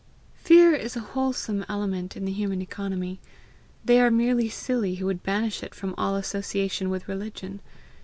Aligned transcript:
Fear 0.37 0.73
is 0.73 0.95
a 0.95 0.99
wholesome 1.13 1.63
element 1.69 2.17
in 2.17 2.25
the 2.25 2.31
human 2.31 2.59
economy; 2.59 3.19
they 3.85 4.01
are 4.01 4.09
merely 4.09 4.49
silly 4.49 4.95
who 4.95 5.05
would 5.05 5.21
banish 5.21 5.61
it 5.61 5.75
from 5.75 5.93
all 5.95 6.15
association 6.15 6.89
with 6.89 7.07
religion. 7.07 7.61